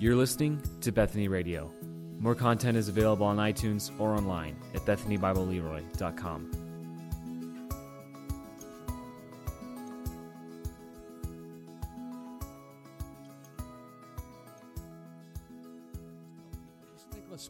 [0.00, 1.70] You're listening to Bethany Radio.
[2.18, 6.50] More content is available on iTunes or online at BethanyBibleLeroy.com.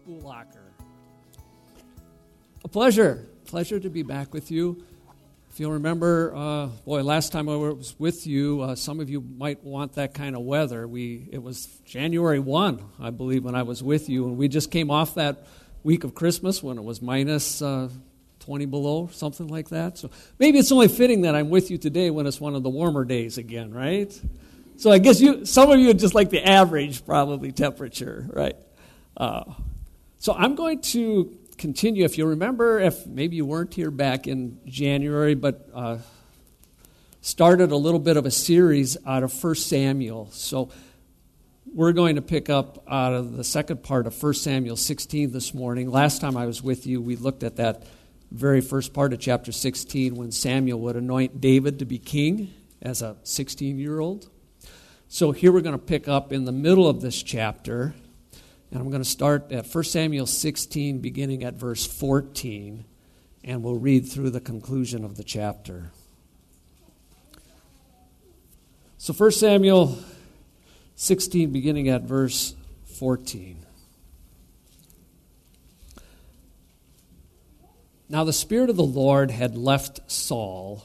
[0.09, 0.71] Lokker.
[2.65, 3.29] A pleasure.
[3.45, 4.85] Pleasure to be back with you.
[5.51, 9.21] If you'll remember, uh, boy, last time I was with you, uh, some of you
[9.21, 10.87] might want that kind of weather.
[10.87, 14.71] We it was January one, I believe, when I was with you, and we just
[14.71, 15.49] came off that
[15.83, 17.89] week of Christmas when it was minus, uh,
[18.39, 19.99] 20 below, something like that.
[19.99, 22.71] So maybe it's only fitting that I'm with you today when it's one of the
[22.71, 24.19] warmer days again, right?
[24.77, 28.57] So I guess you, some of you just like the average probably temperature, right?
[29.17, 29.43] Uh,
[30.21, 32.05] so I'm going to continue.
[32.05, 35.99] If you remember, if maybe you weren't here back in January, but uh,
[37.21, 40.31] started a little bit of a series out of 1 Samuel.
[40.33, 40.71] So
[41.73, 45.53] we're going to pick up out of the second part of 1 Samuel 16 this
[45.53, 45.91] morning.
[45.91, 47.85] Last time I was with you, we looked at that
[48.31, 53.03] very first part of chapter 16 when Samuel would anoint David to be king as
[53.03, 54.31] a 16 year old.
[55.09, 57.95] So here we're going to pick up in the middle of this chapter
[58.71, 62.85] and I'm going to start at 1 Samuel 16, beginning at verse 14,
[63.43, 65.91] and we'll read through the conclusion of the chapter.
[68.97, 69.99] So 1 Samuel
[70.95, 72.55] 16, beginning at verse
[72.99, 73.67] 14.
[78.09, 80.85] Now the Spirit of the Lord had left Saul,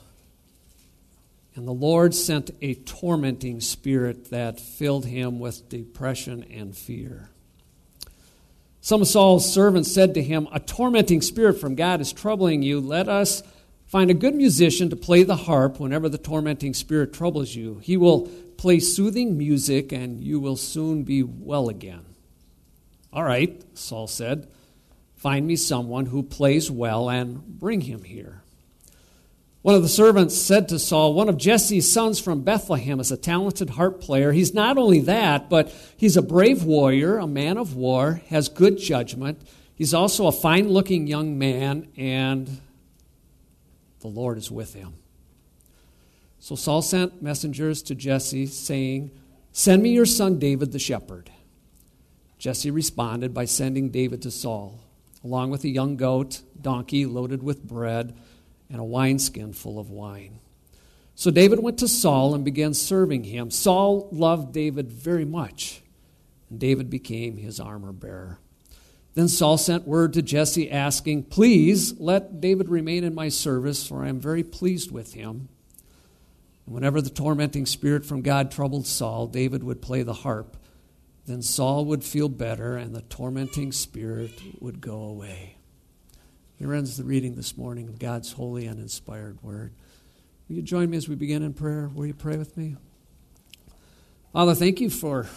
[1.53, 7.29] and the Lord sent a tormenting spirit that filled him with depression and fear.
[8.85, 12.79] Some of Saul's servants said to him, A tormenting spirit from God is troubling you.
[12.79, 13.41] Let us
[13.87, 17.79] find a good musician to play the harp whenever the tormenting spirit troubles you.
[17.81, 22.05] He will play soothing music, and you will soon be well again.
[23.11, 24.47] All right, Saul said,
[25.15, 28.43] Find me someone who plays well and bring him here.
[29.65, 33.17] One of the servants said to Saul, One of Jesse's sons from Bethlehem is a
[33.17, 34.31] talented harp player.
[34.31, 38.77] He's not only that, but he's a brave warrior, a man of war, has good
[38.77, 39.41] judgment.
[39.73, 42.61] He's also a fine looking young man, and
[44.01, 44.93] the Lord is with him.
[46.37, 49.09] So Saul sent messengers to Jesse, saying,
[49.51, 51.31] Send me your son David the shepherd.
[52.37, 54.79] Jesse responded by sending David to Saul,
[55.23, 58.15] along with a young goat, donkey loaded with bread
[58.69, 60.39] and a wineskin full of wine.
[61.15, 63.49] So David went to Saul and began serving him.
[63.49, 65.81] Saul loved David very much,
[66.49, 68.39] and David became his armor bearer.
[69.13, 74.03] Then Saul sent word to Jesse asking, Please let David remain in my service, for
[74.03, 75.47] I am very pleased with him.
[76.65, 80.57] And whenever the tormenting spirit from God troubled Saul, David would play the harp.
[81.25, 85.54] Then Saul would feel better, and the tormenting spirit would go away.
[86.57, 89.73] Here ends the reading this morning of God's holy and inspired word.
[90.47, 91.91] Will you join me as we begin in prayer?
[91.93, 92.77] Will you pray with me?
[94.31, 95.27] Father, thank you for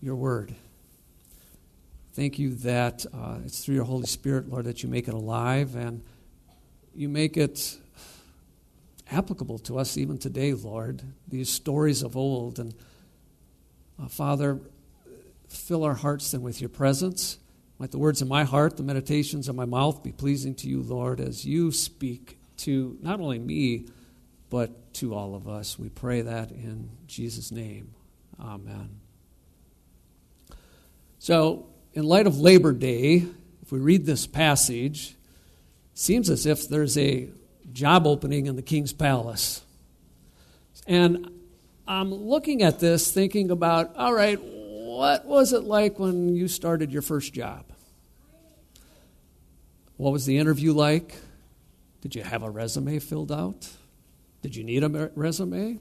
[0.00, 0.56] your word.
[2.14, 5.76] Thank you that uh, it's through your Holy Spirit, Lord, that you make it alive
[5.76, 6.02] and
[6.96, 7.78] you make it
[9.08, 11.00] applicable to us even today, Lord.
[11.28, 12.58] These stories of old.
[12.58, 12.74] And
[14.02, 14.58] uh, Father,
[15.48, 17.38] fill our hearts then with your presence.
[17.78, 20.82] Let the words of my heart, the meditations of my mouth be pleasing to you,
[20.82, 23.86] Lord, as you speak to not only me,
[24.50, 25.78] but to all of us.
[25.78, 27.94] We pray that in Jesus' name.
[28.38, 29.00] Amen.
[31.18, 33.24] So, in light of Labor Day,
[33.62, 35.16] if we read this passage,
[35.94, 37.28] seems as if there's a
[37.72, 39.62] job opening in the king's palace.
[40.86, 41.30] And
[41.86, 44.40] I'm looking at this thinking about, all right,
[44.96, 47.64] what was it like when you started your first job?
[49.96, 51.14] What was the interview like?
[52.02, 53.68] Did you have a resume filled out?
[54.42, 55.78] Did you need a resume?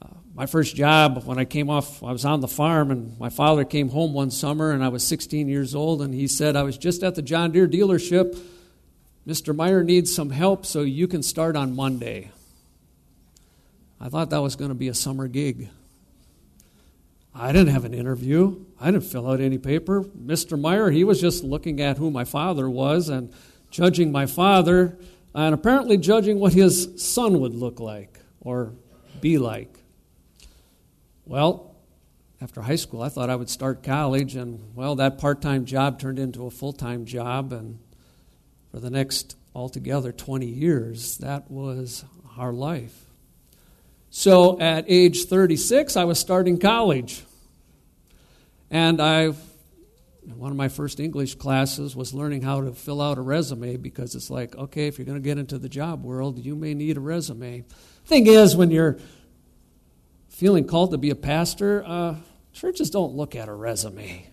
[0.00, 3.28] Uh, my first job, when I came off, I was on the farm, and my
[3.28, 6.62] father came home one summer, and I was 16 years old, and he said, I
[6.62, 8.38] was just at the John Deere dealership.
[9.26, 9.54] Mr.
[9.54, 12.30] Meyer needs some help, so you can start on Monday.
[14.00, 15.68] I thought that was going to be a summer gig.
[17.34, 18.64] I didn't have an interview.
[18.80, 20.02] I didn't fill out any paper.
[20.02, 20.60] Mr.
[20.60, 23.32] Meyer, he was just looking at who my father was and
[23.70, 24.98] judging my father
[25.34, 28.74] and apparently judging what his son would look like or
[29.20, 29.78] be like.
[31.24, 31.74] Well,
[32.40, 36.00] after high school, I thought I would start college, and well, that part time job
[36.00, 37.78] turned into a full time job, and
[38.70, 42.04] for the next altogether 20 years, that was
[42.36, 43.01] our life.
[44.14, 47.24] So at age 36, I was starting college.
[48.70, 49.28] And I,
[50.36, 54.14] one of my first English classes was learning how to fill out a resume because
[54.14, 56.98] it's like, okay, if you're going to get into the job world, you may need
[56.98, 57.64] a resume.
[58.04, 58.98] Thing is, when you're
[60.28, 62.16] feeling called to be a pastor, uh,
[62.52, 64.30] churches don't look at a resume.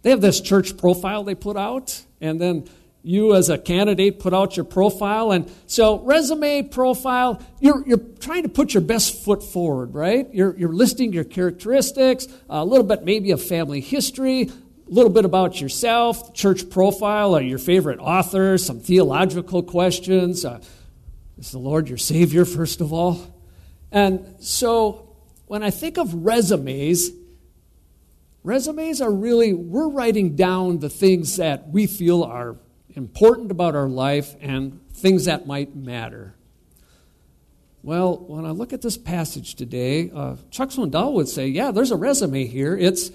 [0.00, 2.66] They have this church profile they put out, and then
[3.02, 5.32] you as a candidate put out your profile.
[5.32, 10.28] And so, resume, profile, you're, you're trying to put your best foot forward, right?
[10.32, 15.24] You're, you're listing your characteristics, a little bit maybe of family history, a little bit
[15.24, 20.44] about yourself, church profile, or your favorite authors, some theological questions.
[20.44, 20.60] Uh,
[21.38, 23.34] is the Lord your Savior, first of all?
[23.92, 25.16] And so,
[25.46, 27.10] when I think of resumes,
[28.42, 32.56] resumes are really, we're writing down the things that we feel are
[32.98, 36.34] important about our life and things that might matter.
[37.84, 41.92] Well, when I look at this passage today, uh, Chuck Swindoll would say, yeah, there's
[41.92, 42.76] a resume here.
[42.76, 43.12] It's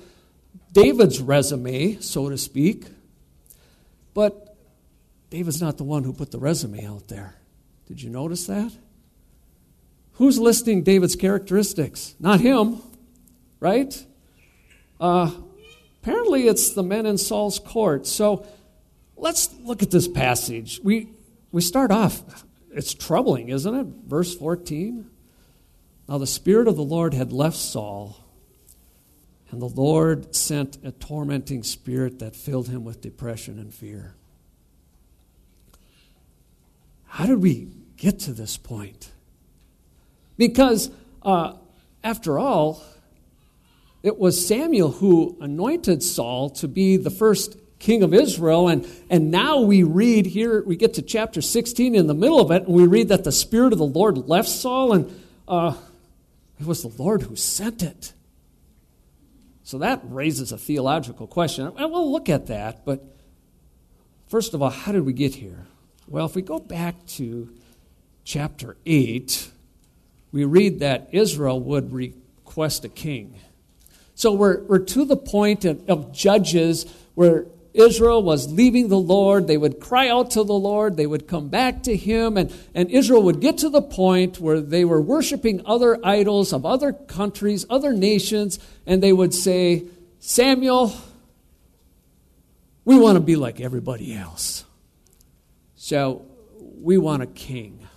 [0.72, 2.86] David's resume, so to speak.
[4.14, 4.56] But
[5.30, 7.36] David's not the one who put the resume out there.
[7.88, 8.72] Did you notice that?
[10.14, 12.16] Who's listing David's characteristics?
[12.22, 12.82] Not him,
[13.60, 14.06] right?
[14.98, 15.32] Uh,
[16.02, 18.08] apparently, it's the men in Saul's court.
[18.08, 18.46] So
[19.24, 20.82] let's look at this passage.
[20.84, 21.08] We,
[21.54, 22.22] we start off,
[22.72, 23.88] it's troubling, isn't it?
[24.06, 25.10] Verse 14.
[26.10, 28.18] Now the Spirit of the Lord had left Saul,
[29.50, 34.14] and the Lord sent a tormenting spirit that filled him with depression and fear.
[37.08, 39.12] How did we get to this point?
[40.36, 40.90] Because,
[41.22, 41.54] uh,
[42.04, 42.84] after all,
[44.02, 48.70] it was Samuel who anointed Saul to be the first king of Israel.
[48.70, 52.50] And, and now we read here, we get to chapter 16 in the middle of
[52.50, 55.76] it, and we read that the Spirit of the Lord left Saul, and uh,
[56.60, 58.14] it was the Lord who sent it.
[59.64, 61.66] So that raises a theological question.
[61.66, 63.04] And we'll look at that, but
[64.28, 65.66] first of all, how did we get here?
[66.08, 67.50] Well, if we go back to
[68.24, 69.52] chapter 8,
[70.32, 73.40] we read that Israel would request a king.
[74.16, 79.48] So we're, we're to the point of, of Judges where Israel was leaving the Lord.
[79.48, 80.96] They would cry out to the Lord.
[80.96, 82.38] They would come back to Him.
[82.38, 86.66] And, and Israel would get to the point where they were worshiping other idols of
[86.66, 89.86] other countries, other nations, and they would say,
[90.20, 90.94] Samuel,
[92.86, 94.66] we want to be like everybody else.
[95.76, 96.26] So
[96.80, 97.88] we want a king.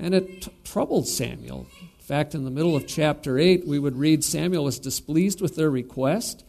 [0.00, 1.66] And it t- troubled Samuel.
[1.80, 5.54] In fact, in the middle of chapter 8, we would read Samuel was displeased with
[5.54, 6.44] their request.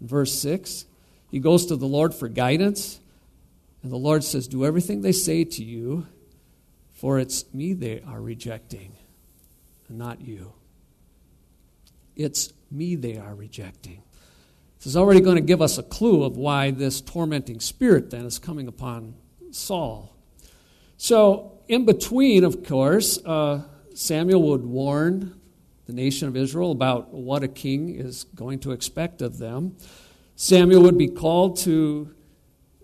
[0.00, 0.84] Verse 6
[1.32, 3.00] he goes to the Lord for guidance,
[3.82, 6.06] and the Lord says, Do everything they say to you,
[6.92, 8.92] for it's me they are rejecting,
[9.88, 10.52] and not you.
[12.14, 14.02] It's me they are rejecting.
[14.76, 18.26] This is already going to give us a clue of why this tormenting spirit then
[18.26, 19.14] is coming upon
[19.52, 20.14] Saul.
[20.98, 23.62] So, in between, of course, uh,
[23.94, 25.40] Samuel would warn
[25.86, 29.76] the nation of Israel about what a king is going to expect of them.
[30.42, 32.12] Samuel would be called to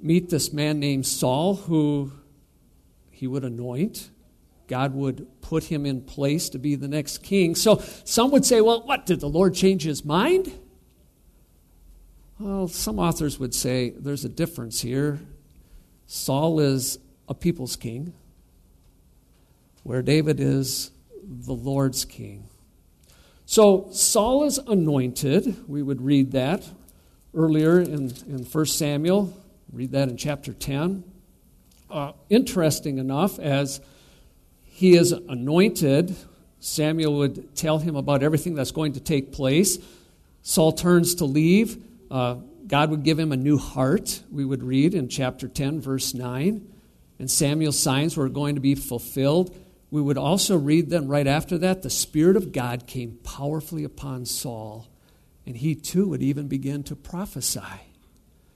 [0.01, 2.13] meet this man named Saul, who
[3.11, 4.11] he would anoint.
[4.69, 7.57] God would put him in place to be the next king.
[7.57, 9.07] So some would say, well, what?
[9.07, 10.57] Did the Lord change his mind?
[12.39, 15.19] Well, some authors would say there's a difference here.
[16.07, 18.13] Saul is a people's king,
[19.83, 22.49] where David is the Lord's king.
[23.47, 25.69] So Saul is anointed.
[25.69, 26.65] We would read that
[27.39, 29.33] earlier in, in 1 Samuel.
[29.73, 31.05] Read that in chapter 10.
[31.89, 33.81] Uh, interesting enough, as
[34.65, 36.15] he is anointed,
[36.59, 39.79] Samuel would tell him about everything that's going to take place.
[40.43, 41.83] Saul turns to leave.
[42.11, 46.13] Uh, God would give him a new heart, we would read in chapter 10, verse
[46.13, 46.67] 9.
[47.19, 49.57] And Samuel's signs were going to be fulfilled.
[49.91, 54.27] We would also read then right after that the Spirit of God came powerfully upon
[54.27, 54.89] Saul
[55.49, 57.63] and he too would even begin to prophesy.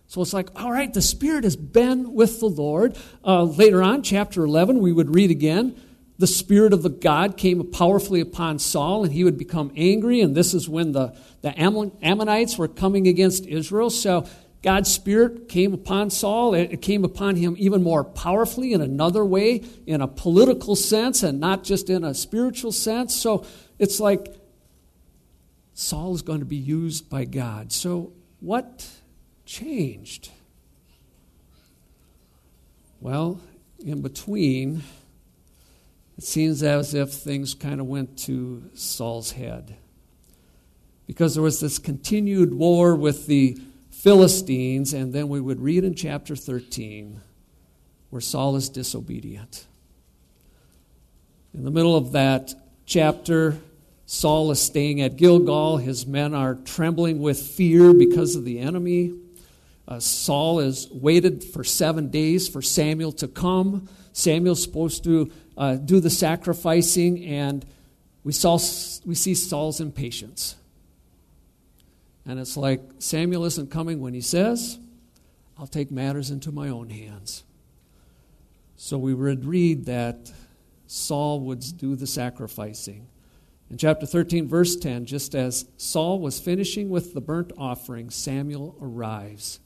[0.07, 2.99] So it's like, all right, the Spirit has been with the Lord.
[3.25, 5.75] Uh, later on, chapter 11, we would read again
[6.19, 10.21] the Spirit of the God came powerfully upon Saul, and he would become angry.
[10.21, 13.89] And this is when the, the Ammonites were coming against Israel.
[13.89, 14.29] So
[14.63, 16.53] God's Spirit came upon Saul.
[16.53, 21.41] It came upon him even more powerfully in another way, in a political sense, and
[21.41, 23.17] not just in a spiritual sense.
[23.17, 23.47] So
[23.79, 24.42] it's like
[25.83, 27.73] Saul is going to be used by God.
[27.73, 28.89] So, what
[29.45, 30.31] changed?
[33.01, 33.41] Well,
[33.85, 34.85] in between,
[36.17, 39.77] it seems as if things kind of went to Saul's head.
[41.09, 43.59] because there was this continued war with the
[43.91, 47.21] Philistines, and then we would read in chapter 13
[48.09, 49.67] where Saul is disobedient.
[51.53, 52.55] In the middle of that
[52.87, 53.59] chapter,
[54.07, 55.79] Saul is staying at Gilgal.
[55.79, 59.15] His men are trembling with fear because of the enemy.
[59.87, 63.89] Uh, Saul has waited for seven days for Samuel to come.
[64.13, 67.65] Samuel's supposed to uh, do the sacrificing, and
[68.25, 68.59] we, saw,
[69.05, 70.57] we see Saul's impatience.
[72.25, 74.79] And it's like Samuel isn't coming when he says,
[75.59, 77.45] I'll take matters into my own hands.
[78.77, 80.33] So we would read that
[80.87, 83.07] Saul would do the sacrificing.
[83.73, 88.77] In chapter 13, verse 10, just as Saul was finishing with the burnt offering, Samuel
[88.83, 89.61] arrives.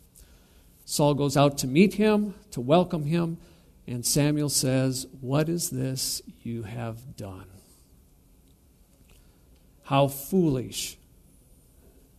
[0.84, 3.38] Saul goes out to meet him, to welcome him,
[3.84, 7.46] and Samuel says, What is this you have done?
[9.82, 10.98] How foolish,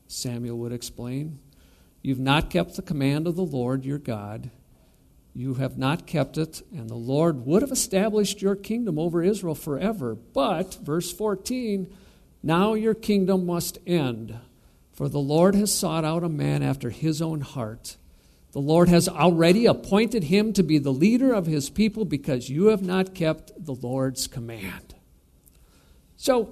[0.09, 1.39] Samuel would explain.
[2.01, 4.51] You've not kept the command of the Lord your God.
[5.37, 9.53] You have not kept it, and the Lord would have established your kingdom over Israel
[9.53, 10.15] forever.
[10.15, 11.95] But, verse 14,
[12.41, 14.35] now your kingdom must end,
[14.91, 17.97] for the Lord has sought out a man after his own heart.
[18.53, 22.69] The Lord has already appointed him to be the leader of his people because you
[22.69, 24.95] have not kept the Lord's command.
[26.15, 26.51] So,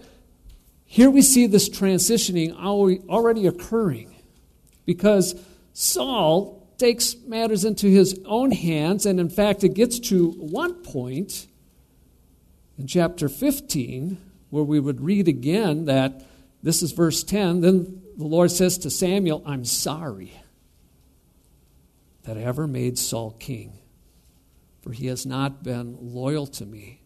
[0.85, 4.13] here we see this transitioning already occurring
[4.85, 5.33] because
[5.73, 11.47] Saul takes matters into his own hands, and in fact, it gets to one point
[12.77, 14.17] in chapter 15
[14.49, 16.25] where we would read again that
[16.63, 17.61] this is verse 10.
[17.61, 20.33] Then the Lord says to Samuel, I'm sorry
[22.23, 23.79] that I ever made Saul king,
[24.81, 27.01] for he has not been loyal to me.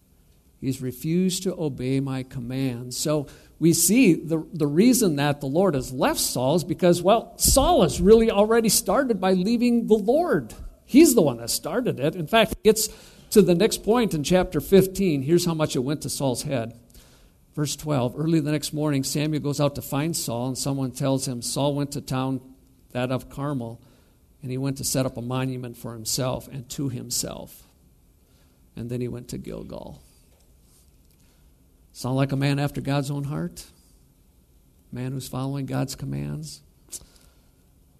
[0.62, 2.98] He's refused to obey my commands.
[2.98, 3.28] So
[3.60, 7.84] we see the, the reason that the Lord has left Saul is because, well, Saul
[7.84, 10.54] has really already started by leaving the Lord.
[10.86, 12.16] He's the one that started it.
[12.16, 12.90] In fact, it gets
[13.32, 15.24] to the next point in chapter 15.
[15.24, 16.80] Here's how much it went to Saul's head.
[17.54, 21.28] Verse 12 Early the next morning, Samuel goes out to find Saul, and someone tells
[21.28, 22.40] him Saul went to town,
[22.92, 23.82] that of Carmel,
[24.42, 27.64] and he went to set up a monument for himself and to himself.
[28.78, 30.02] And then he went to Gilgal.
[31.92, 33.66] Sound like a man after God's own heart?
[34.92, 36.62] Man who's following God's commands?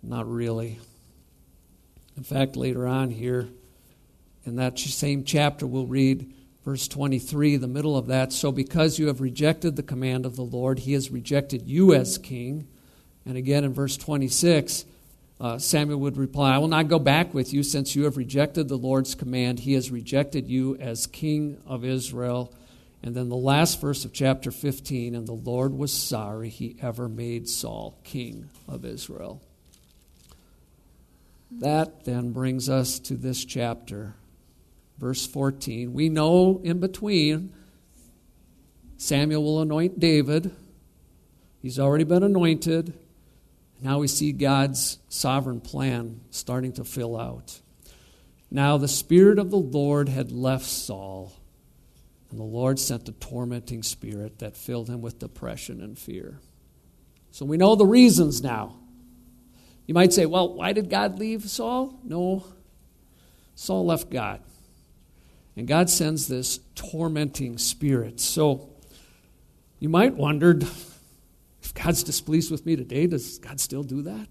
[0.02, 0.80] Not really.
[2.18, 3.48] In fact, later on here,
[4.46, 6.34] in that same chapter, we'll read
[6.66, 8.34] verse 23, the middle of that.
[8.34, 12.18] So, because you have rejected the command of the Lord, he has rejected you as
[12.18, 12.68] king.
[13.26, 14.86] And again in verse 26,
[15.40, 18.68] uh, Samuel would reply, I will not go back with you since you have rejected
[18.68, 19.60] the Lord's command.
[19.60, 22.54] He has rejected you as king of Israel.
[23.02, 27.08] And then the last verse of chapter 15 and the Lord was sorry he ever
[27.08, 29.42] made Saul king of Israel.
[31.52, 34.16] That then brings us to this chapter,
[34.98, 35.94] verse 14.
[35.94, 37.54] We know in between
[38.98, 40.52] Samuel will anoint David.
[41.62, 42.94] He's already been anointed.
[43.82, 47.62] Now we see God's sovereign plan starting to fill out.
[48.52, 51.34] Now the Spirit of the Lord had left Saul
[52.32, 56.40] and the Lord sent a tormenting spirit that filled him with depression and fear.
[57.32, 58.76] So we know the reasons now.
[59.88, 62.00] You might say, well, why did God leave Saul?
[62.04, 62.46] No.
[63.56, 64.42] Saul left God.
[65.56, 68.20] And God sends this tormenting spirit.
[68.20, 68.70] So
[69.80, 70.52] you might wonder
[71.62, 74.28] if God's displeased with me today, does God still do that?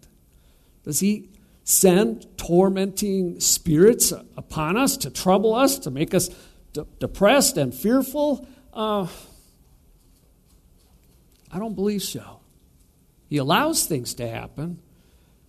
[0.84, 1.30] Does He
[1.64, 6.30] send tormenting spirits upon us to trouble us, to make us
[6.78, 8.46] de- depressed and fearful?
[8.72, 9.06] Uh,
[11.50, 12.40] I don't believe so.
[13.28, 14.80] He allows things to happen,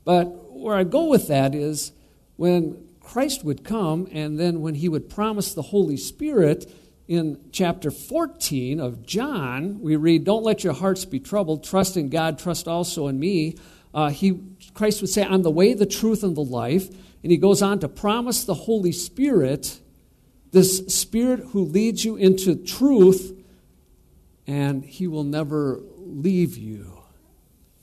[0.04, 1.92] but where I go with that is
[2.36, 6.72] when Christ would come and then when he would promise the Holy Spirit
[7.08, 11.64] in chapter 14 of John, we read, Don't let your hearts be troubled.
[11.64, 13.56] Trust in God, trust also in me.
[13.94, 14.40] Uh, he,
[14.74, 16.88] Christ would say, I'm the way, the truth, and the life.
[17.24, 19.80] And he goes on to promise the Holy Spirit
[20.51, 23.36] this Spirit who leads you into truth,
[24.48, 27.03] and He will never leave you.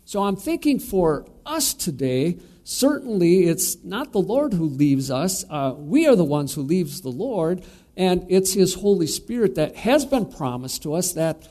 [0.04, 5.44] So I'm thinking for us today, certainly it's not the Lord who leaves us.
[5.50, 7.64] Uh, we are the ones who leaves the Lord,
[7.96, 11.48] and it's His Holy Spirit that has been promised to us that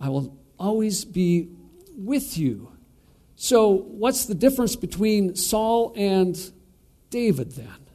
[0.00, 1.50] I will always be
[1.96, 2.72] with you.
[3.36, 6.38] So, what's the difference between Saul and
[7.08, 7.86] David then?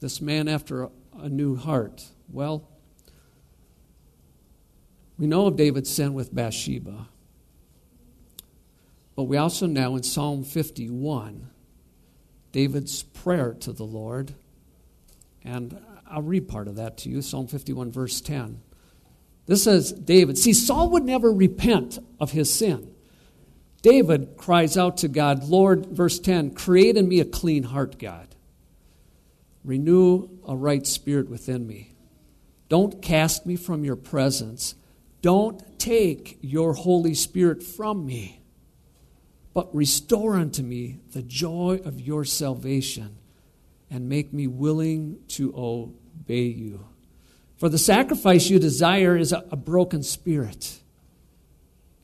[0.00, 0.90] This man after
[1.20, 2.04] a new heart?
[2.28, 2.68] Well,
[5.18, 7.08] we know of David's sin with Bathsheba.
[9.14, 11.48] But we also know in Psalm 51,
[12.52, 14.34] David's prayer to the Lord.
[15.42, 18.60] And I'll read part of that to you Psalm 51, verse 10.
[19.46, 22.92] This says, David, see, Saul would never repent of his sin.
[23.80, 28.34] David cries out to God, Lord, verse 10, create in me a clean heart, God.
[29.64, 31.94] Renew a right spirit within me.
[32.68, 34.74] Don't cast me from your presence.
[35.22, 38.42] Don't take your Holy Spirit from me,
[39.54, 43.16] but restore unto me the joy of your salvation
[43.90, 46.86] and make me willing to obey you.
[47.56, 50.80] For the sacrifice you desire is a, broken spirit,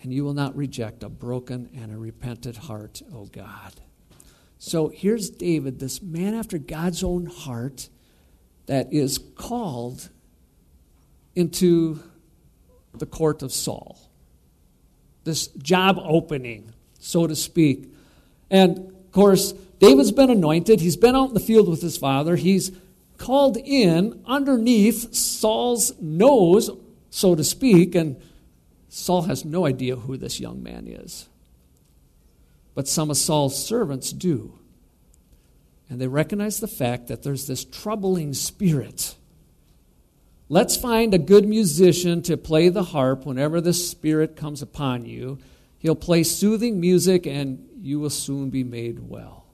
[0.01, 3.75] and you will not reject a broken and a repentant heart, O God.
[4.59, 7.89] So here's David, this man after God's own heart,
[8.67, 10.09] that is called
[11.35, 12.01] into
[12.95, 13.99] the court of Saul.
[15.25, 17.93] This job opening, so to speak.
[18.51, 20.81] And of course, David's been anointed.
[20.81, 22.37] He's been out in the field with his father.
[22.37, 22.73] He's
[23.19, 26.71] called in underneath Saul's nose,
[27.11, 28.21] so to speak, and
[28.89, 31.29] Saul has no idea who this young man is.
[32.75, 34.59] But some of Saul's servants do.
[35.93, 39.15] And they recognize the fact that there's this troubling spirit.
[40.49, 45.39] Let's find a good musician to play the harp whenever this spirit comes upon you.
[45.79, 49.45] He'll play soothing music and you will soon be made well.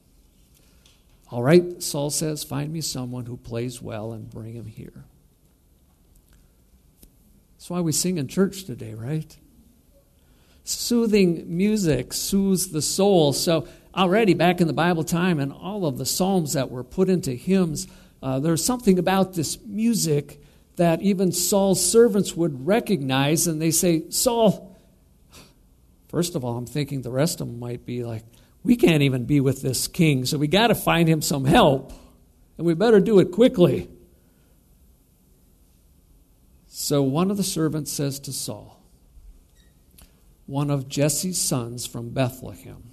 [1.28, 5.06] All right, Saul says, find me someone who plays well and bring him here.
[7.56, 9.36] That's why we sing in church today, right?
[10.62, 13.32] Soothing music soothes the soul.
[13.32, 13.66] So,
[13.98, 17.32] already back in the Bible time and all of the Psalms that were put into
[17.32, 17.88] hymns,
[18.22, 20.40] uh, there's something about this music
[20.76, 24.76] that even Saul's servants would recognize, and they say, Saul,
[26.08, 28.24] first of all, I'm thinking the rest of them might be like,
[28.62, 31.92] we can't even be with this king, so we got to find him some help,
[32.56, 33.88] and we better do it quickly.
[36.68, 38.80] So one of the servants says to Saul,
[40.46, 42.84] one of Jesse's sons from Bethlehem,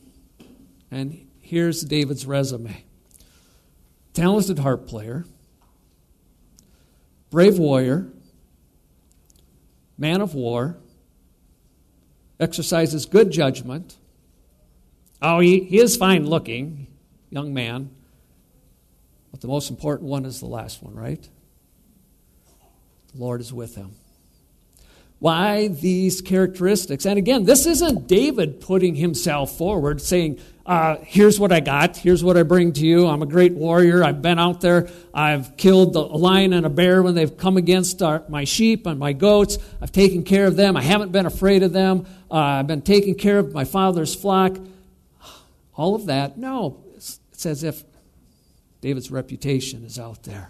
[0.96, 2.84] and here's David's resume
[4.14, 5.26] talented harp player,
[7.30, 8.08] brave warrior,
[9.98, 10.78] man of war,
[12.40, 13.98] exercises good judgment
[15.22, 16.88] Oh, he, he is fine looking,
[17.32, 17.90] young man.
[19.32, 21.28] But the most important one is the last one, right?
[23.14, 23.96] The Lord is with him.
[25.18, 27.06] Why these characteristics?
[27.06, 31.96] And again, this isn't David putting himself forward saying, uh, Here's what I got.
[31.98, 33.08] Here's what I bring to you.
[33.08, 34.04] I'm a great warrior.
[34.04, 34.90] I've been out there.
[35.14, 39.00] I've killed a lion and a bear when they've come against our, my sheep and
[39.00, 39.58] my goats.
[39.80, 40.76] I've taken care of them.
[40.76, 42.08] I haven't been afraid of them.
[42.32, 44.58] Uh, I've been taking care of my father's flock
[45.76, 46.38] all of that.
[46.38, 47.84] No, it's, it's as if
[48.82, 50.50] David's reputation is out there.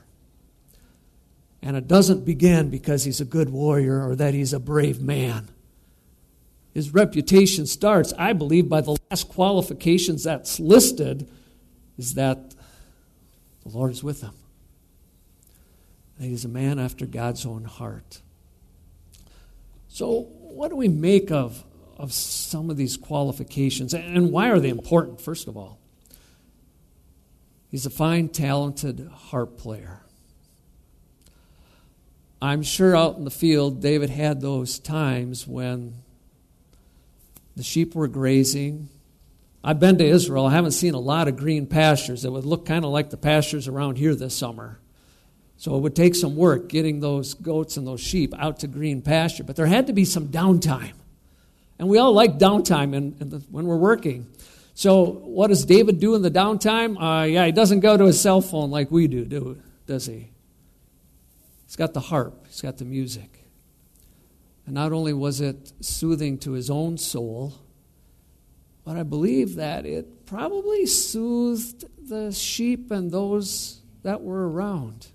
[1.62, 5.50] And it doesn't begin because he's a good warrior or that he's a brave man.
[6.76, 11.28] His reputation starts, I believe, by the last qualifications that's listed
[11.98, 12.52] is that
[13.64, 14.34] the Lord is with him.
[16.20, 18.22] That he's a man after God's own heart.
[19.88, 21.64] So, what do we make of
[21.98, 23.94] of some of these qualifications.
[23.94, 25.80] And why are they important, first of all?
[27.70, 30.02] He's a fine, talented harp player.
[32.42, 35.96] I'm sure out in the field, David had those times when
[37.56, 38.90] the sheep were grazing.
[39.64, 40.46] I've been to Israel.
[40.46, 43.18] I haven't seen a lot of green pastures that would look kind of like the
[43.18, 44.80] pastures around here this summer.
[45.58, 49.02] So it would take some work getting those goats and those sheep out to green
[49.02, 49.44] pasture.
[49.44, 50.94] But there had to be some downtime.
[51.80, 54.28] And we all like downtime in, in the, when we're working.
[54.76, 57.02] So, what does David do in the downtime?
[57.02, 60.30] Uh, yeah, he doesn't go to his cell phone like we do, do, does he?
[61.66, 63.45] He's got the harp, he's got the music.
[64.66, 67.54] And not only was it soothing to his own soul,
[68.84, 75.08] but I believe that it probably soothed the sheep and those that were around.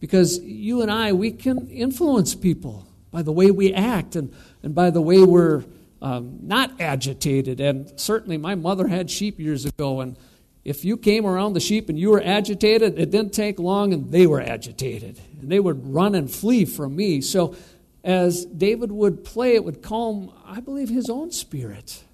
[0.00, 4.74] Because you and I, we can influence people by the way we act and, and
[4.74, 5.64] by the way we're
[6.02, 7.60] um, not agitated.
[7.60, 10.16] And certainly, my mother had sheep years ago, and
[10.64, 14.10] if you came around the sheep and you were agitated, it didn't take long and
[14.10, 15.20] they were agitated.
[15.44, 17.20] And they would run and flee from me.
[17.20, 17.54] So,
[18.02, 22.04] as David would play, it would calm, I believe, his own spirit.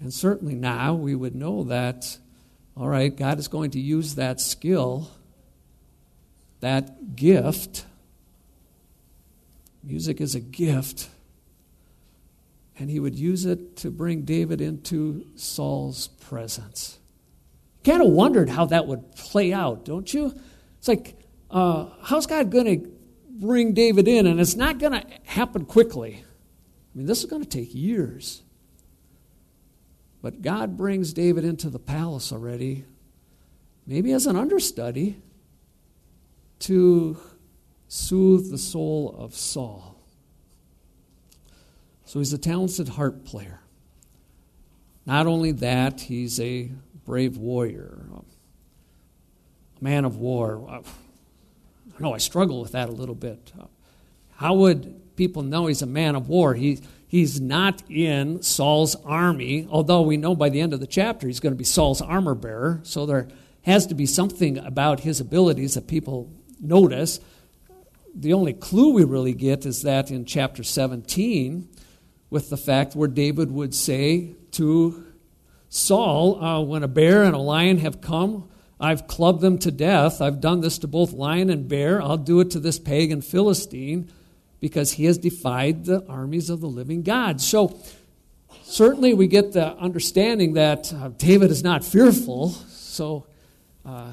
[0.00, 2.18] And certainly now we would know that,
[2.76, 5.10] all right, God is going to use that skill,
[6.60, 7.84] that gift
[9.84, 11.10] Music is a gift
[12.78, 16.98] and he would use it to bring David into Saul's presence.
[17.84, 20.34] Kind of wondered how that would play out, don't you?
[20.78, 21.16] It's like,
[21.54, 22.90] uh, how's God going to
[23.30, 24.26] bring David in?
[24.26, 26.24] And it's not going to happen quickly.
[26.24, 28.42] I mean, this is going to take years.
[30.20, 32.84] But God brings David into the palace already,
[33.86, 35.16] maybe as an understudy,
[36.60, 37.18] to
[37.86, 39.96] soothe the soul of Saul.
[42.04, 43.60] So he's a talented harp player.
[45.06, 46.70] Not only that, he's a
[47.04, 48.06] brave warrior,
[49.80, 50.82] a man of war.
[51.96, 53.52] I know I struggle with that a little bit.
[54.36, 56.54] How would people know he's a man of war?
[56.54, 61.28] He, he's not in Saul's army, although we know by the end of the chapter
[61.28, 62.80] he's going to be Saul's armor bearer.
[62.82, 63.28] So there
[63.62, 67.20] has to be something about his abilities that people notice.
[68.12, 71.68] The only clue we really get is that in chapter 17,
[72.28, 75.06] with the fact where David would say to
[75.68, 78.48] Saul, uh, When a bear and a lion have come,
[78.80, 80.20] I've clubbed them to death.
[80.20, 82.02] I've done this to both lion and bear.
[82.02, 84.10] I'll do it to this pagan Philistine
[84.60, 87.40] because he has defied the armies of the living God.
[87.40, 87.78] So,
[88.62, 92.50] certainly, we get the understanding that uh, David is not fearful.
[92.50, 93.26] So,
[93.84, 94.12] uh,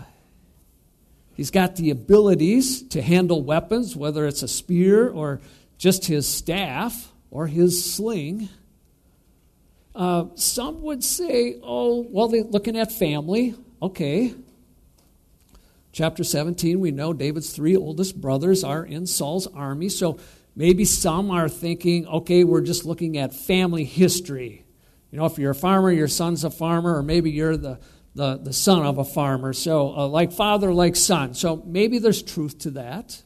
[1.35, 5.41] he's got the abilities to handle weapons, whether it's a spear or
[5.77, 8.49] just his staff or his sling.
[9.95, 13.55] Uh, some would say, oh, well, they're looking at family.
[13.81, 14.35] Okay.
[15.91, 19.89] Chapter 17, we know David's three oldest brothers are in Saul's army.
[19.89, 20.19] So
[20.55, 24.65] maybe some are thinking, okay, we're just looking at family history.
[25.11, 27.79] You know, if you're a farmer, your son's a farmer, or maybe you're the,
[28.15, 29.51] the, the son of a farmer.
[29.51, 31.33] So, uh, like father, like son.
[31.33, 33.21] So maybe there's truth to that.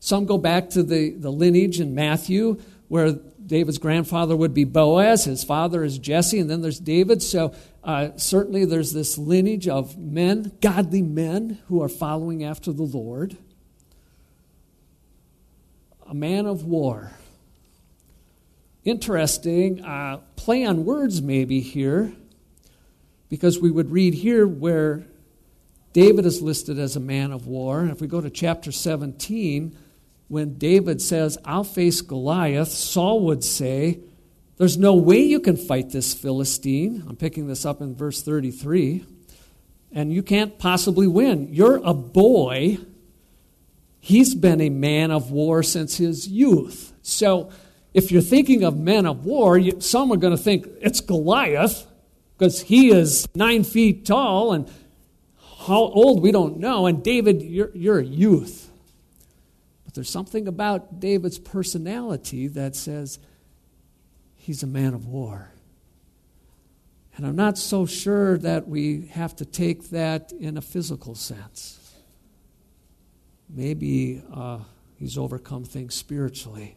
[0.00, 3.12] Some go back to the, the lineage in Matthew where
[3.46, 7.22] David's grandfather would be Boaz, his father is Jesse, and then there's David.
[7.22, 12.84] So uh, certainly there's this lineage of men, godly men, who are following after the
[12.84, 13.36] Lord.
[16.08, 17.12] A man of war.
[18.84, 22.12] Interesting uh, play on words, maybe here,
[23.28, 25.04] because we would read here where
[25.92, 27.80] David is listed as a man of war.
[27.80, 29.76] And if we go to chapter 17,
[30.28, 34.00] when David says, I'll face Goliath, Saul would say,
[34.56, 37.04] There's no way you can fight this Philistine.
[37.08, 39.04] I'm picking this up in verse 33.
[39.92, 41.48] And you can't possibly win.
[41.52, 42.78] You're a boy.
[44.00, 46.92] He's been a man of war since his youth.
[47.02, 47.50] So
[47.94, 51.86] if you're thinking of men of war, you, some are going to think it's Goliath
[52.38, 54.70] because he is nine feet tall and
[55.66, 56.86] how old we don't know.
[56.86, 58.70] And David, you're, you're a youth.
[59.84, 63.18] But there's something about David's personality that says
[64.42, 65.50] he's a man of war.
[67.16, 71.78] And I'm not so sure that we have to take that in a physical sense.
[73.48, 74.60] Maybe uh,
[74.96, 76.76] he's overcome things spiritually.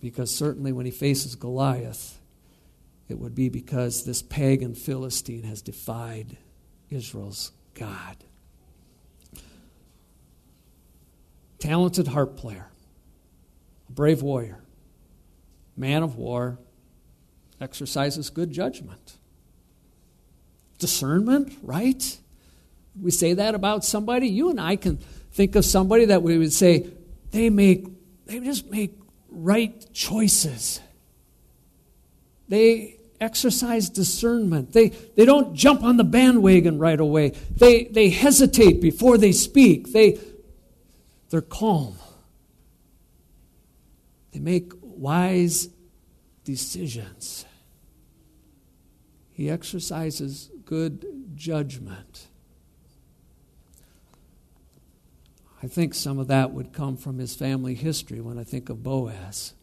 [0.00, 2.20] Because certainly when he faces Goliath,
[3.08, 6.36] it would be because this pagan Philistine has defied
[6.90, 8.16] Israel's God.
[11.64, 12.68] talented harp player,
[13.88, 14.62] a brave warrior,
[15.78, 16.58] man of war,
[17.60, 19.16] exercises good judgment.
[20.78, 22.18] Discernment, right?
[23.00, 24.28] We say that about somebody.
[24.28, 24.98] You and I can
[25.32, 26.88] think of somebody that we would say
[27.30, 27.86] they make
[28.26, 30.80] they just make right choices.
[32.48, 34.72] They exercise discernment.
[34.72, 37.30] They, they don't jump on the bandwagon right away.
[37.50, 39.92] They, they hesitate before they speak.
[39.92, 40.18] They,
[41.30, 41.96] they're calm.
[44.32, 45.68] They make wise
[46.44, 47.44] decisions.
[49.30, 52.28] He exercises good judgment.
[55.62, 58.82] I think some of that would come from his family history when I think of
[58.82, 59.54] Boaz,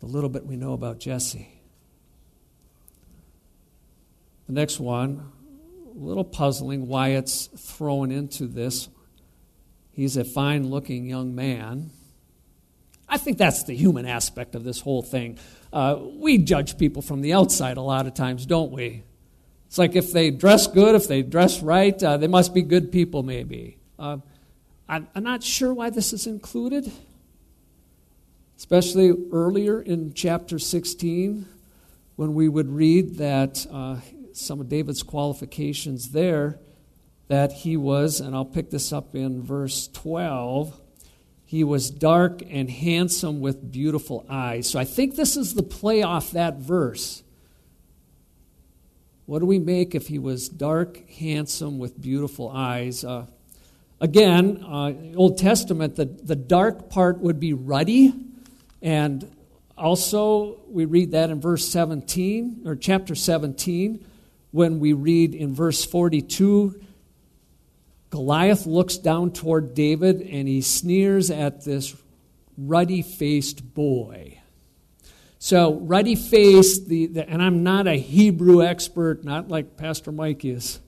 [0.00, 1.48] the little bit we know about Jesse.
[4.48, 5.30] The next one,
[5.94, 8.88] a little puzzling why it's thrown into this
[9.92, 11.90] He's a fine looking young man.
[13.12, 15.38] I think that's the human aspect of this whole thing.
[15.70, 19.02] Uh, we judge people from the outside a lot of times, don't we?
[19.66, 22.90] It's like if they dress good, if they dress right, uh, they must be good
[22.90, 23.76] people, maybe.
[23.98, 24.16] Uh,
[24.88, 26.90] I'm, I'm not sure why this is included,
[28.56, 31.44] especially earlier in chapter 16
[32.16, 33.96] when we would read that uh,
[34.32, 36.58] some of David's qualifications there
[37.28, 40.80] that he was, and I'll pick this up in verse 12,
[41.52, 44.66] he was dark and handsome with beautiful eyes.
[44.70, 47.22] So I think this is the play off that verse.
[49.26, 53.04] What do we make if he was dark, handsome, with beautiful eyes?
[53.04, 53.26] Uh,
[54.00, 58.14] again, uh, Old Testament, the, the dark part would be ruddy.
[58.80, 59.30] And
[59.76, 64.02] also, we read that in verse 17, or chapter 17,
[64.52, 66.81] when we read in verse 42
[68.12, 71.96] Goliath looks down toward David and he sneers at this
[72.58, 74.38] ruddy faced boy.
[75.38, 80.44] So, ruddy faced, the, the, and I'm not a Hebrew expert, not like Pastor Mike
[80.44, 80.78] is,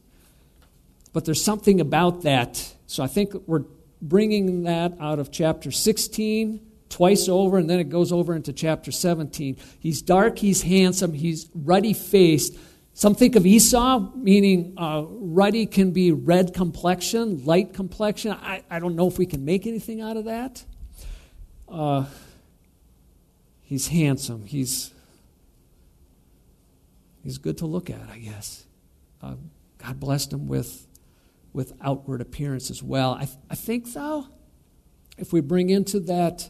[1.14, 2.74] but there's something about that.
[2.87, 3.64] So, I think we're
[4.02, 6.60] bringing that out of chapter 16
[6.90, 9.56] twice over, and then it goes over into chapter 17.
[9.80, 12.54] He's dark, he's handsome, he's ruddy faced.
[12.96, 18.30] Some think of Esau, meaning uh, ruddy can be red complexion, light complexion.
[18.30, 20.64] I, I don't know if we can make anything out of that.
[21.68, 22.04] Uh,
[23.62, 24.46] he's handsome.
[24.46, 24.92] He's,
[27.24, 28.64] he's good to look at, I guess.
[29.20, 29.35] Uh,
[29.78, 30.87] God blessed him with,
[31.52, 33.14] with outward appearance as well.
[33.14, 34.28] I, I think, though,
[35.18, 36.48] if we bring into that,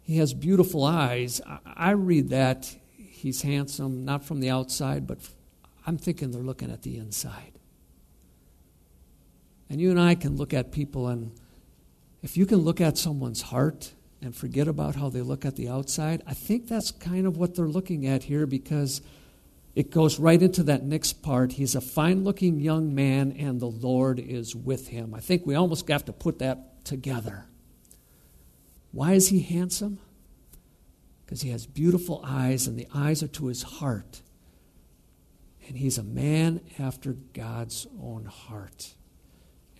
[0.00, 5.18] he has beautiful eyes, I, I read that he's handsome, not from the outside, but
[5.90, 7.50] I'm thinking they're looking at the inside.
[9.68, 11.32] And you and I can look at people, and
[12.22, 15.68] if you can look at someone's heart and forget about how they look at the
[15.68, 19.02] outside, I think that's kind of what they're looking at here because
[19.74, 21.54] it goes right into that next part.
[21.54, 25.12] He's a fine looking young man, and the Lord is with him.
[25.12, 27.46] I think we almost have to put that together.
[28.92, 29.98] Why is he handsome?
[31.26, 34.22] Because he has beautiful eyes, and the eyes are to his heart
[35.70, 38.96] and he's a man after God's own heart.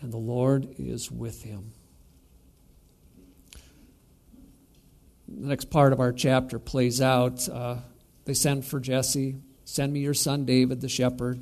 [0.00, 1.72] And the Lord is with him.
[5.26, 7.48] The next part of our chapter plays out.
[7.48, 7.78] Uh,
[8.24, 9.34] they send for Jesse.
[9.64, 11.40] Send me your son David, the shepherd.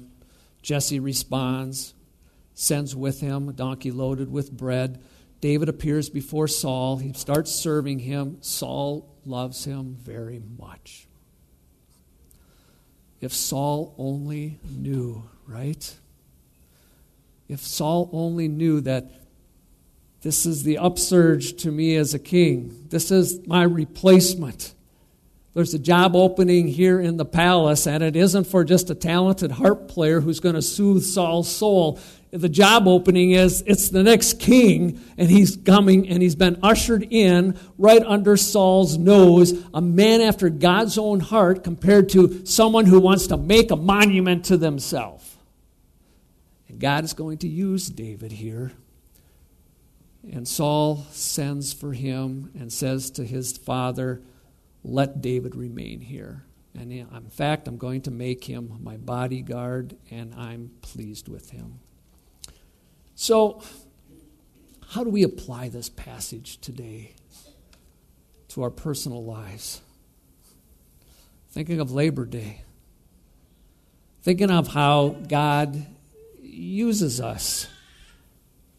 [0.62, 1.92] Jesse responds,
[2.54, 5.04] sends with him a donkey loaded with bread.
[5.42, 6.96] David appears before Saul.
[6.96, 8.38] He starts serving him.
[8.40, 11.07] Saul loves him very much.
[13.20, 15.94] If Saul only knew, right?
[17.48, 19.10] If Saul only knew that
[20.22, 24.74] this is the upsurge to me as a king, this is my replacement.
[25.54, 29.50] There's a job opening here in the palace, and it isn't for just a talented
[29.52, 31.98] harp player who's going to soothe Saul's soul
[32.30, 37.06] the job opening is it's the next king, and he's coming and he's been ushered
[37.10, 43.00] in right under Saul's nose, a man after God's own heart compared to someone who
[43.00, 45.36] wants to make a monument to themselves.
[46.68, 48.72] And God is going to use David here.
[50.30, 54.20] And Saul sends for him and says to his father,
[54.84, 56.44] Let David remain here.
[56.78, 61.80] And in fact, I'm going to make him my bodyguard, and I'm pleased with him.
[63.20, 63.60] So,
[64.90, 67.16] how do we apply this passage today
[68.50, 69.80] to our personal lives?
[71.50, 72.62] Thinking of Labor Day,
[74.22, 75.84] thinking of how God
[76.40, 77.66] uses us.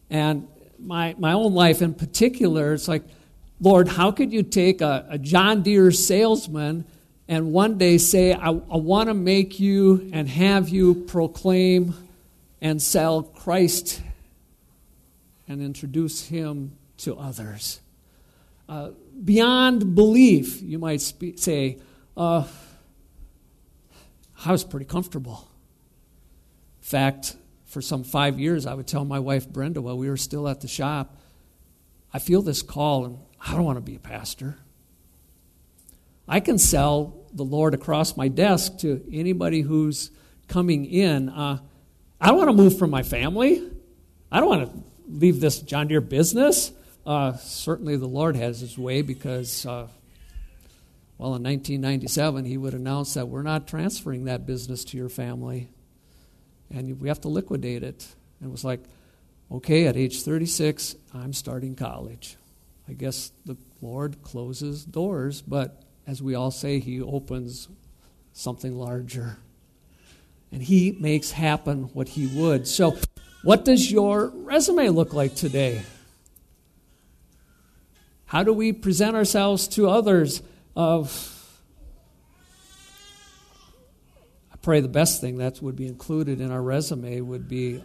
[0.08, 0.48] And
[0.78, 3.04] my, my own life in particular, it's like,
[3.60, 6.86] Lord, how could you take a, a John Deere salesman
[7.28, 11.92] and one day say, I, I want to make you and have you proclaim
[12.62, 14.00] and sell Christ
[15.50, 17.80] and introduce him to others.
[18.68, 18.90] Uh,
[19.24, 21.78] beyond belief, you might spe- say,
[22.16, 22.46] uh,
[24.44, 25.48] I was pretty comfortable.
[26.80, 27.34] In fact,
[27.64, 30.60] for some five years, I would tell my wife Brenda while we were still at
[30.60, 31.16] the shop,
[32.14, 34.56] I feel this call and I don't want to be a pastor.
[36.28, 40.12] I can sell the Lord across my desk to anybody who's
[40.46, 41.28] coming in.
[41.28, 41.58] Uh,
[42.20, 43.68] I don't want to move from my family.
[44.30, 46.72] I don't want to leave this John Deere business?
[47.04, 49.88] Uh, certainly the Lord has his way because, uh,
[51.18, 55.70] well, in 1997, he would announce that we're not transferring that business to your family
[56.72, 58.06] and we have to liquidate it.
[58.40, 58.80] And it was like,
[59.50, 62.36] okay, at age 36, I'm starting college.
[62.88, 67.68] I guess the Lord closes doors, but as we all say, he opens
[68.32, 69.38] something larger.
[70.52, 72.66] And he makes happen what he would.
[72.66, 72.96] So
[73.42, 75.82] what does your resume look like today?
[78.26, 80.42] How do we present ourselves to others?
[80.76, 81.36] Of
[84.52, 87.82] I pray the best thing that would be included in our resume would be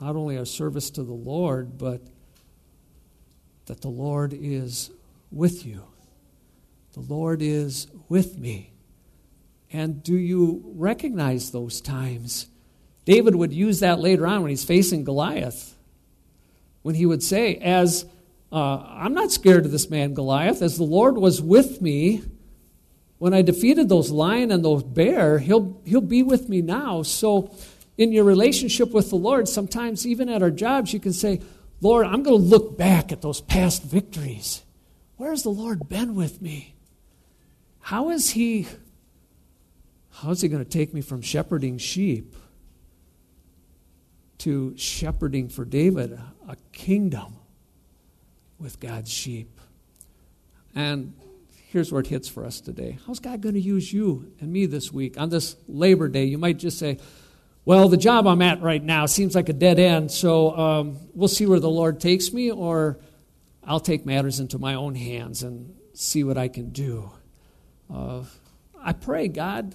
[0.00, 2.02] not only our service to the Lord, but
[3.66, 4.90] that the Lord is
[5.30, 5.84] with you.
[6.94, 8.72] The Lord is with me.
[9.72, 12.46] And do you recognize those times?
[13.06, 15.74] David would use that later on when he's facing Goliath.
[16.82, 18.04] When he would say, As
[18.52, 22.22] uh, I'm not scared of this man Goliath, as the Lord was with me
[23.18, 27.02] when I defeated those lion and those bear, he'll, he'll be with me now.
[27.02, 27.56] So,
[27.96, 31.40] in your relationship with the Lord, sometimes even at our jobs, you can say,
[31.80, 34.62] Lord, I'm going to look back at those past victories.
[35.16, 36.74] Where has the Lord been with me?
[37.80, 38.66] How is He
[40.10, 42.34] how is He going to take me from shepherding sheep
[44.38, 46.18] to shepherding for David
[46.48, 47.36] a kingdom
[48.58, 49.60] with God's sheep?
[50.74, 51.14] And
[51.68, 52.98] here's where it hits for us today.
[53.06, 56.24] How's God going to use you and me this week on this Labor Day?
[56.24, 56.98] You might just say,
[57.64, 61.26] well, the job I'm at right now seems like a dead end, so um, we'll
[61.26, 63.00] see where the Lord takes me, or
[63.64, 67.10] I'll take matters into my own hands and see what I can do.
[67.92, 68.22] Uh,
[68.80, 69.74] I pray God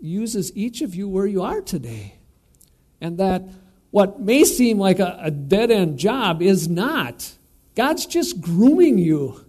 [0.00, 2.16] uses each of you where you are today,
[3.00, 3.44] and that
[3.96, 7.32] what may seem like a, a dead end job is not.
[7.74, 9.42] God's just grooming you.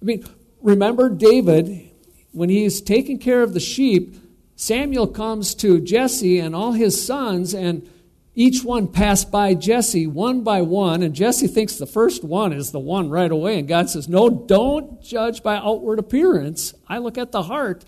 [0.00, 0.24] I mean,
[0.62, 1.90] remember David,
[2.32, 4.16] when he's taking care of the sheep,
[4.56, 7.86] Samuel comes to Jesse and all his sons, and
[8.34, 12.72] each one passed by Jesse one by one, and Jesse thinks the first one is
[12.72, 13.58] the one right away.
[13.58, 16.72] And God says, No, don't judge by outward appearance.
[16.88, 17.84] I look at the heart.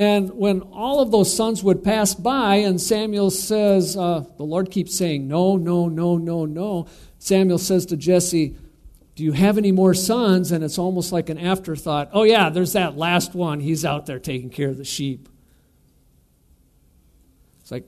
[0.00, 4.70] And when all of those sons would pass by, and Samuel says, uh, The Lord
[4.70, 6.86] keeps saying, No, no, no, no, no.
[7.18, 8.56] Samuel says to Jesse,
[9.14, 10.52] Do you have any more sons?
[10.52, 12.08] And it's almost like an afterthought.
[12.14, 13.60] Oh, yeah, there's that last one.
[13.60, 15.28] He's out there taking care of the sheep.
[17.60, 17.84] It's like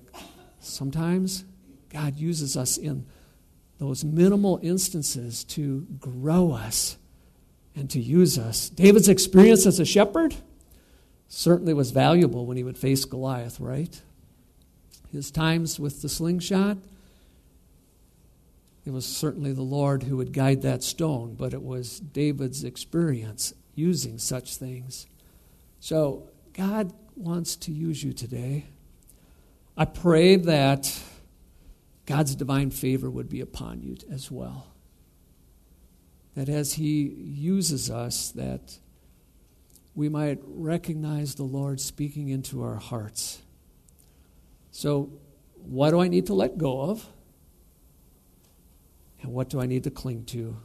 [0.60, 1.46] sometimes
[1.88, 3.06] God uses us in
[3.78, 6.98] those minimal instances to grow us
[7.74, 8.68] and to use us.
[8.68, 10.36] David's experience as a shepherd
[11.34, 14.02] certainly was valuable when he would face Goliath, right?
[15.10, 16.76] His times with the slingshot,
[18.84, 23.54] it was certainly the Lord who would guide that stone, but it was David's experience
[23.74, 25.06] using such things.
[25.80, 28.66] So, God wants to use you today.
[29.74, 31.00] I pray that
[32.04, 34.66] God's divine favor would be upon you as well.
[36.36, 38.76] That as He uses us, that
[39.94, 43.42] we might recognize the Lord speaking into our hearts.
[44.70, 45.10] So,
[45.54, 47.06] what do I need to let go of?
[49.20, 50.56] And what do I need to cling to?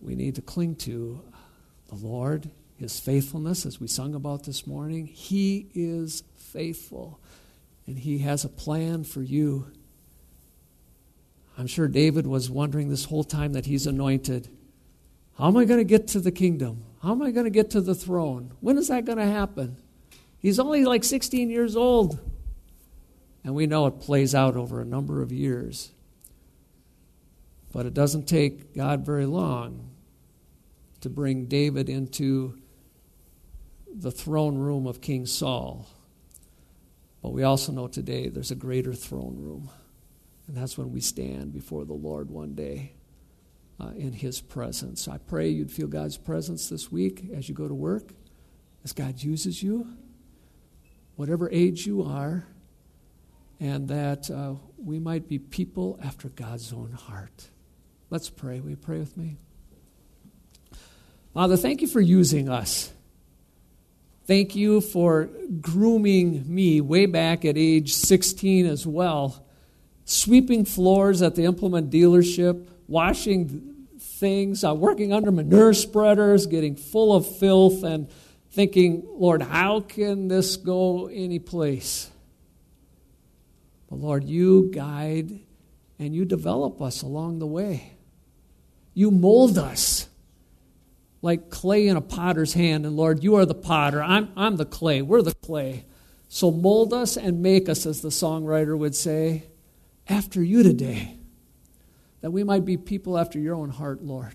[0.00, 1.22] We need to cling to
[1.88, 5.06] the Lord, His faithfulness, as we sung about this morning.
[5.06, 7.20] He is faithful,
[7.86, 9.70] and He has a plan for you.
[11.56, 14.48] I'm sure David was wondering this whole time that he's anointed.
[15.38, 16.84] How am I going to get to the kingdom?
[17.02, 18.52] How am I going to get to the throne?
[18.60, 19.76] When is that going to happen?
[20.38, 22.18] He's only like 16 years old.
[23.42, 25.90] And we know it plays out over a number of years.
[27.72, 29.90] But it doesn't take God very long
[31.00, 32.56] to bring David into
[33.92, 35.88] the throne room of King Saul.
[37.22, 39.68] But we also know today there's a greater throne room.
[40.46, 42.92] And that's when we stand before the Lord one day
[43.80, 45.08] uh, in His presence.
[45.08, 48.12] I pray you'd feel God's presence this week as you go to work,
[48.84, 49.88] as God uses you,
[51.16, 52.46] whatever age you are,
[53.60, 57.48] and that uh, we might be people after God's own heart.
[58.10, 58.60] Let's pray.
[58.60, 59.38] Will you pray with me?
[61.32, 62.92] Father, thank you for using us.
[64.26, 65.28] Thank you for
[65.60, 69.44] grooming me way back at age 16 as well.
[70.04, 77.14] Sweeping floors at the implement dealership, washing things, uh, working under manure spreaders, getting full
[77.14, 78.08] of filth, and
[78.50, 82.10] thinking, Lord, how can this go any place?
[83.90, 85.40] But Lord, you guide
[85.98, 87.92] and you develop us along the way.
[88.94, 90.08] You mold us
[91.20, 92.84] like clay in a potter's hand.
[92.86, 94.02] And Lord, you are the potter.
[94.02, 95.02] I'm, I'm the clay.
[95.02, 95.86] We're the clay.
[96.28, 99.44] So mold us and make us, as the songwriter would say,
[100.08, 101.18] after you today.
[102.24, 104.32] That we might be people after your own heart, Lord.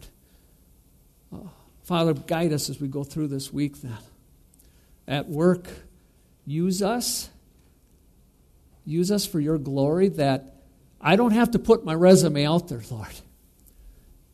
[1.33, 1.49] Oh,
[1.81, 3.97] Father, guide us as we go through this week then.
[5.07, 5.67] At work,
[6.45, 7.31] use us.
[8.85, 10.53] Use us for your glory that
[11.01, 13.21] I don't have to put my resume out there, Lord.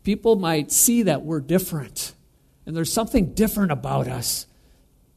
[0.04, 2.12] People might see that we're different
[2.66, 4.48] and there's something different about us.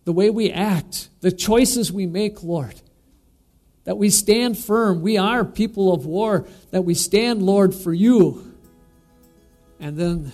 [0.04, 2.80] The way we act, the choices we make, Lord.
[3.88, 5.00] That we stand firm.
[5.00, 6.46] We are people of war.
[6.72, 8.54] That we stand, Lord, for you.
[9.80, 10.30] And then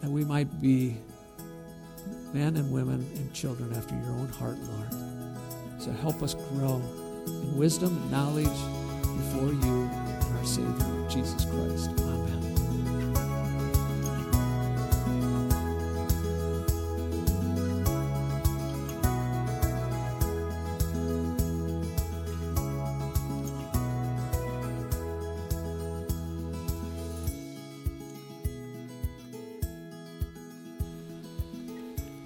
[0.00, 0.96] that we might be
[2.32, 5.82] men and women and children after your own heart, Lord.
[5.82, 6.80] So help us grow
[7.26, 8.46] in wisdom and knowledge
[9.02, 12.11] before you and our Savior, Jesus Christ.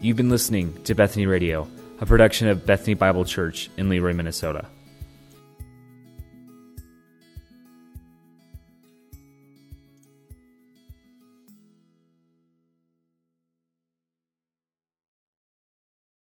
[0.06, 1.66] You've been listening to Bethany Radio,
[2.00, 4.68] a production of Bethany Bible Church in LeRoy, Minnesota.